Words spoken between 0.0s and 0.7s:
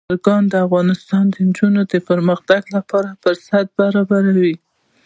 چرګان د